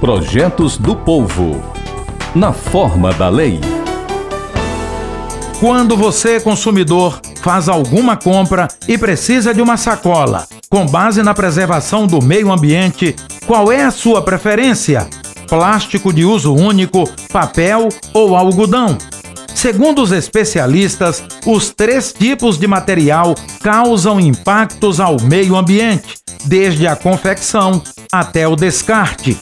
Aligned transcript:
Projetos 0.00 0.78
do 0.78 0.96
Povo. 0.96 1.62
Na 2.34 2.54
forma 2.54 3.12
da 3.12 3.28
lei. 3.28 3.60
Quando 5.60 5.94
você, 5.94 6.40
consumidor, 6.40 7.20
faz 7.42 7.68
alguma 7.68 8.16
compra 8.16 8.66
e 8.88 8.96
precisa 8.96 9.52
de 9.52 9.60
uma 9.60 9.76
sacola, 9.76 10.46
com 10.70 10.86
base 10.86 11.22
na 11.22 11.34
preservação 11.34 12.06
do 12.06 12.22
meio 12.22 12.50
ambiente, 12.50 13.14
qual 13.46 13.70
é 13.70 13.84
a 13.84 13.90
sua 13.90 14.22
preferência? 14.22 15.06
Plástico 15.46 16.14
de 16.14 16.24
uso 16.24 16.54
único, 16.54 17.04
papel 17.30 17.90
ou 18.14 18.34
algodão? 18.34 18.96
Segundo 19.54 20.00
os 20.00 20.12
especialistas, 20.12 21.22
os 21.44 21.68
três 21.68 22.10
tipos 22.10 22.58
de 22.58 22.66
material 22.66 23.34
causam 23.62 24.18
impactos 24.18 24.98
ao 24.98 25.20
meio 25.20 25.54
ambiente, 25.56 26.14
desde 26.46 26.86
a 26.86 26.96
confecção 26.96 27.82
até 28.10 28.48
o 28.48 28.56
descarte. 28.56 29.36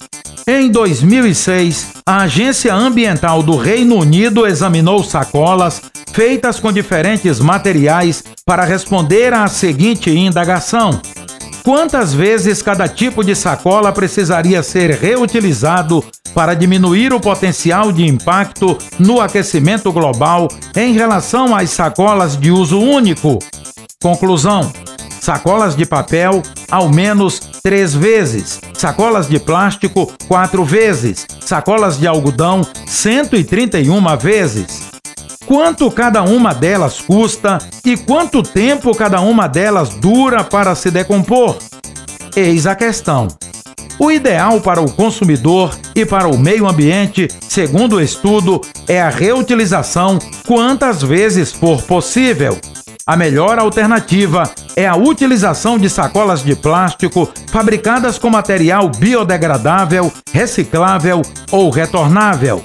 Em 0.50 0.70
2006, 0.70 1.88
a 2.06 2.22
Agência 2.22 2.74
Ambiental 2.74 3.42
do 3.42 3.54
Reino 3.54 3.96
Unido 3.96 4.46
examinou 4.46 5.04
sacolas 5.04 5.82
feitas 6.10 6.58
com 6.58 6.72
diferentes 6.72 7.38
materiais 7.38 8.24
para 8.46 8.64
responder 8.64 9.34
à 9.34 9.46
seguinte 9.46 10.08
indagação: 10.08 11.02
Quantas 11.62 12.14
vezes 12.14 12.62
cada 12.62 12.88
tipo 12.88 13.22
de 13.22 13.34
sacola 13.34 13.92
precisaria 13.92 14.62
ser 14.62 14.92
reutilizado 14.92 16.02
para 16.34 16.54
diminuir 16.54 17.12
o 17.12 17.20
potencial 17.20 17.92
de 17.92 18.06
impacto 18.06 18.78
no 18.98 19.20
aquecimento 19.20 19.92
global 19.92 20.48
em 20.74 20.94
relação 20.94 21.54
às 21.54 21.68
sacolas 21.68 22.38
de 22.40 22.50
uso 22.50 22.80
único? 22.80 23.38
Conclusão: 24.00 24.72
sacolas 25.20 25.76
de 25.76 25.84
papel, 25.84 26.42
ao 26.70 26.88
menos 26.88 27.47
três 27.62 27.94
vezes, 27.94 28.60
sacolas 28.74 29.28
de 29.28 29.38
plástico, 29.38 30.12
quatro 30.26 30.64
vezes, 30.64 31.26
sacolas 31.40 31.98
de 31.98 32.06
algodão, 32.06 32.62
131 32.86 34.16
vezes. 34.16 34.88
Quanto 35.46 35.90
cada 35.90 36.22
uma 36.22 36.52
delas 36.52 37.00
custa 37.00 37.58
e 37.84 37.96
quanto 37.96 38.42
tempo 38.42 38.94
cada 38.94 39.20
uma 39.20 39.46
delas 39.46 39.90
dura 39.90 40.44
para 40.44 40.74
se 40.74 40.90
decompor? 40.90 41.56
Eis 42.36 42.66
a 42.66 42.74
questão. 42.74 43.28
O 43.98 44.12
ideal 44.12 44.60
para 44.60 44.80
o 44.80 44.92
consumidor 44.92 45.76
e 45.94 46.06
para 46.06 46.28
o 46.28 46.38
meio 46.38 46.68
ambiente, 46.68 47.26
segundo 47.40 47.96
o 47.96 48.00
estudo, 48.00 48.60
é 48.86 49.00
a 49.00 49.08
reutilização 49.08 50.18
quantas 50.46 51.02
vezes 51.02 51.50
for 51.50 51.82
possível. 51.82 52.56
A 53.04 53.16
melhor 53.16 53.58
alternativa 53.58 54.48
é 54.78 54.86
a 54.86 54.94
utilização 54.94 55.76
de 55.76 55.90
sacolas 55.90 56.44
de 56.44 56.54
plástico 56.54 57.28
fabricadas 57.50 58.16
com 58.16 58.30
material 58.30 58.88
biodegradável, 58.88 60.12
reciclável 60.32 61.20
ou 61.50 61.68
retornável. 61.68 62.62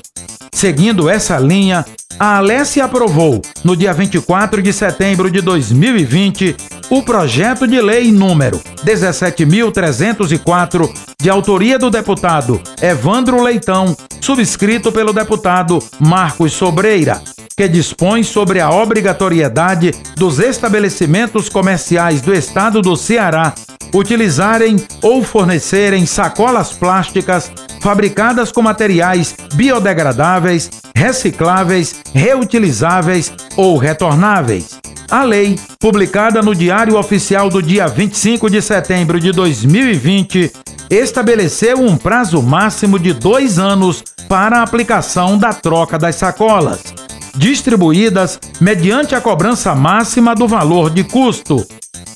Seguindo 0.53 1.09
essa 1.09 1.39
linha, 1.39 1.84
a 2.19 2.38
Alessia 2.38 2.86
aprovou, 2.86 3.41
no 3.64 3.75
dia 3.75 3.91
24 3.91 4.61
de 4.61 4.72
setembro 4.72 5.31
de 5.31 5.41
2020, 5.41 6.56
o 6.91 7.02
projeto 7.02 7.67
de 7.67 7.81
lei 7.81 8.11
número 8.11 8.61
17.304, 8.86 10.88
de 11.19 11.31
autoria 11.31 11.80
do 11.80 11.89
deputado 11.89 12.61
Evandro 12.80 13.41
Leitão, 13.41 13.97
subscrito 14.22 14.91
pelo 14.91 15.14
deputado 15.14 15.80
Marcos 16.00 16.53
Sobreira, 16.53 17.19
que 17.56 17.68
dispõe 17.68 18.23
sobre 18.23 18.59
a 18.59 18.70
obrigatoriedade 18.70 19.94
dos 20.16 20.40
estabelecimentos 20.40 21.50
comerciais 21.50 22.22
do 22.22 22.34
estado 22.34 22.82
do 22.82 22.96
Ceará 22.96 23.54
utilizarem 23.94 24.84
ou 25.02 25.23
fornecerem 25.23 26.06
sacolas 26.06 26.72
plásticas 26.72 27.52
fabricadas 27.80 28.52
com 28.52 28.62
materiais 28.62 29.36
biodegradáveis, 29.54 30.70
recicláveis, 30.96 32.02
reutilizáveis 32.14 33.31
ou 33.56 33.78
retornáveis. 33.78 34.80
A 35.12 35.24
lei, 35.24 35.59
publicada 35.80 36.41
no 36.41 36.56
Diário 36.56 36.97
Oficial 36.97 37.50
do 37.50 37.62
dia 37.62 37.88
25 37.88 38.50
de 38.50 38.62
setembro 38.62 39.20
de 39.20 39.31
2020, 39.31 40.52
estabeleceu 40.90 41.80
um 41.80 41.96
prazo 41.96 42.41
máximo 42.41 42.97
de 42.97 43.14
dois 43.14 43.59
anos 43.59 44.03
para 44.28 44.58
a 44.58 44.64
aplicação 44.64 45.38
da 45.38 45.53
troca 45.53 46.00
das 46.00 46.16
sacolas 46.16 46.93
distribuídas 47.36 48.40
mediante 48.60 49.16
a 49.16 49.22
cobrança 49.22 49.74
máxima 49.76 50.36
do 50.36 50.48
valor 50.48 50.90
de 50.90 51.04
custo. 51.04 51.66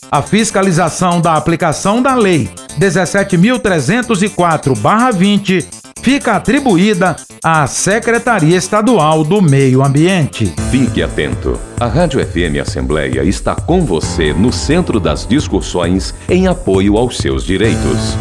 A 0.10 0.22
fiscalização 0.22 1.20
da 1.20 1.34
aplicação 1.34 2.02
da 2.02 2.16
Lei 2.16 2.50
17.304-20 2.80 5.66
fica 6.02 6.38
atribuída 6.38 7.18
à 7.44 7.68
Secretaria 7.68 8.56
Estadual 8.56 9.26
do 9.26 9.42
Meio 9.42 9.84
Ambiente. 9.84 10.54
Fique 10.72 11.04
atento. 11.04 11.60
A 11.80 11.88
Rádio 11.88 12.26
FM 12.26 12.62
Assembleia 12.62 13.24
está 13.24 13.56
com 13.56 13.84
você 13.84 14.34
no 14.34 14.54
centro 14.54 15.00
das 15.00 15.28
discussões 15.28 16.14
em 16.30 16.48
apoio 16.48 16.98
aos 16.98 17.18
seus 17.18 17.44
direitos. 17.44 18.16